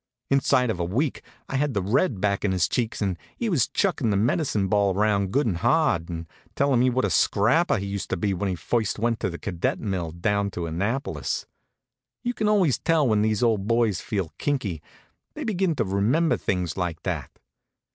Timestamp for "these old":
13.21-13.67